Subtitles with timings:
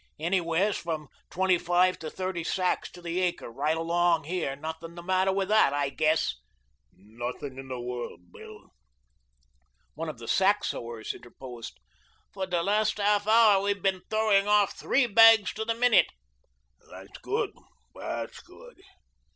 [0.17, 5.03] "Anywheres from twenty five to thirty sacks to the acre right along here; nothing the
[5.03, 6.37] matter with THAT I guess."
[6.91, 8.71] "Nothing in the world, Bill."
[9.93, 11.79] One of the sack sewers interposed:
[12.33, 16.07] "For the last half hour we've been throwing off three bags to the minute."
[16.89, 17.51] "That's good,
[17.93, 18.81] that's good."